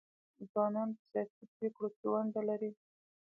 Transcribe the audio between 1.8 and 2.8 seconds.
کې ونډه لري.